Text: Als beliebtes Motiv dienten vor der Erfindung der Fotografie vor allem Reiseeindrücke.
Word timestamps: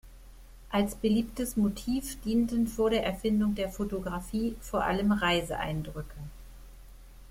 Als 0.71 0.95
beliebtes 0.95 1.57
Motiv 1.57 2.19
dienten 2.21 2.65
vor 2.65 2.89
der 2.89 3.05
Erfindung 3.05 3.53
der 3.53 3.69
Fotografie 3.69 4.55
vor 4.59 4.83
allem 4.83 5.11
Reiseeindrücke. 5.11 6.17